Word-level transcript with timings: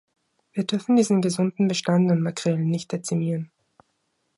Wir 0.53 0.63
dürfen 0.65 0.95
diesen 0.95 1.21
gesunden 1.21 1.67
Bestand 1.67 2.09
an 2.11 2.21
Makrelen 2.23 2.71
nicht 2.71 2.91
dezimieren. 2.91 3.51